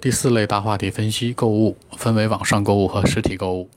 [0.00, 3.68] 第四类大话题分析：购物分为网上购物和实体购物。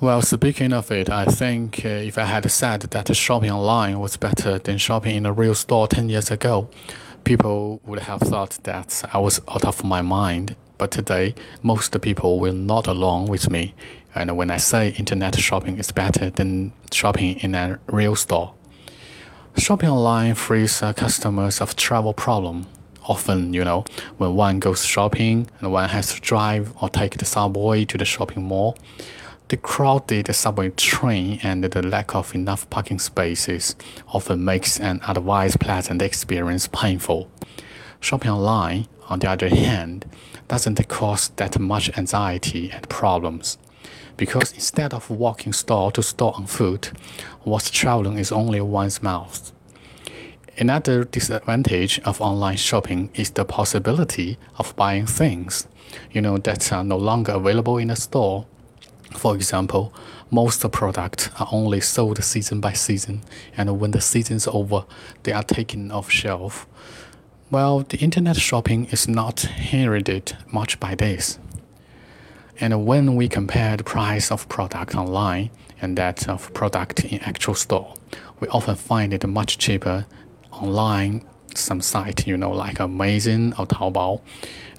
[0.00, 4.16] Well, speaking of it, I think uh, if I had said that shopping online was
[4.16, 6.68] better than shopping in a real store 10 years ago,
[7.24, 10.54] people would have thought that I was out of my mind.
[10.78, 11.34] But today,
[11.64, 13.74] most people will nod along with me.
[14.14, 18.54] And when I say internet shopping is better than shopping in a real store,
[19.56, 22.66] shopping online frees uh, customers of travel problem
[23.07, 23.85] often, you know,
[24.17, 28.05] when one goes shopping and one has to drive or take the subway to the
[28.05, 28.77] shopping mall,
[29.49, 33.75] the crowded subway train and the lack of enough parking spaces
[34.07, 37.29] often makes an otherwise pleasant experience painful.
[37.99, 40.05] Shopping online, on the other hand,
[40.47, 43.57] doesn't cause that much anxiety and problems.
[44.17, 46.91] Because instead of walking store to store on foot,
[47.43, 49.51] what's traveling is only one's mouth.
[50.55, 55.67] Another disadvantage of online shopping is the possibility of buying things,
[56.11, 58.45] you know, that are no longer available in a store.
[59.13, 59.91] For example,
[60.29, 63.23] most products are only sold season by season,
[63.57, 64.85] and when the season's over,
[65.23, 66.67] they are taken off shelf.
[67.49, 71.39] Well, the internet shopping is not hindered much by this.
[72.59, 75.49] And when we compare the price of product online
[75.81, 77.95] and that of product in actual store,
[78.39, 80.05] we often find it much cheaper
[80.61, 84.21] online some site, you know, like Amazon or Taobao.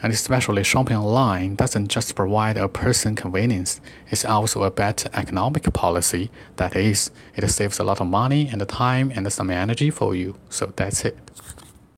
[0.03, 5.73] And especially shopping online doesn't just provide a person convenience, it's also a better economic
[5.73, 6.31] policy.
[6.57, 10.37] That is, it saves a lot of money and time and some energy for you.
[10.51, 11.17] So that's it.